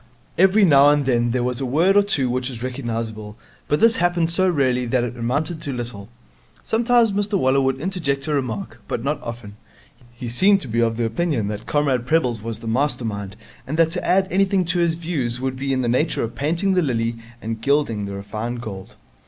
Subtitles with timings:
[0.35, 3.97] Every now and then there was a word or two which was recognizable, but this
[3.97, 6.09] happened so rarely that it amounted to little.
[6.63, 9.57] Sometimes Mr Waller would interject a remark, but not often.
[10.11, 13.35] He seemed to be of the opinion that Comrade Prebble's was the master mind
[13.67, 16.73] and that to add anything to his views would be in the nature of painting
[16.73, 18.95] the lily and gilding the refined gold.